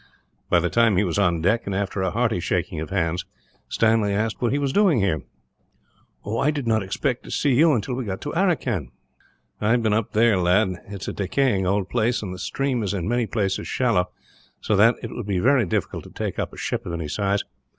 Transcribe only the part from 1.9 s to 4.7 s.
a hearty shaking of hands, Stanley asked what he